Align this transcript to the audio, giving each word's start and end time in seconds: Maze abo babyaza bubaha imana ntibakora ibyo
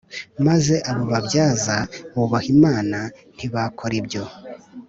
Maze 0.47 0.75
abo 0.89 1.03
babyaza 1.11 1.75
bubaha 2.13 2.47
imana 2.55 2.99
ntibakora 3.35 3.93
ibyo 4.01 4.23